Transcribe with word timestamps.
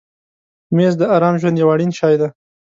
مېز 0.75 0.93
د 0.99 1.03
آرام 1.15 1.35
ژوند 1.41 1.55
یو 1.61 1.69
اړین 1.73 1.91
شی 1.99 2.15
دی. 2.19 2.27